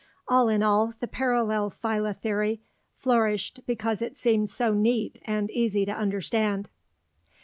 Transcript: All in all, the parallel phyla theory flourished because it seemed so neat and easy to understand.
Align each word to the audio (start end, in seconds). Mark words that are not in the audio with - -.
All 0.27 0.49
in 0.49 0.63
all, 0.63 0.95
the 0.99 1.07
parallel 1.07 1.69
phyla 1.69 2.15
theory 2.17 2.59
flourished 2.95 3.59
because 3.67 4.01
it 4.01 4.17
seemed 4.17 4.49
so 4.49 4.73
neat 4.73 5.21
and 5.25 5.51
easy 5.51 5.85
to 5.85 5.93
understand. 5.93 6.71